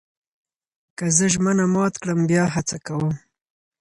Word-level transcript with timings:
که 0.97 1.05
زه 1.17 1.25
ژمنه 1.33 1.65
مات 1.73 1.93
کړم، 2.01 2.19
بیا 2.29 2.45
هڅه 2.55 2.77
کوم. 2.85 3.13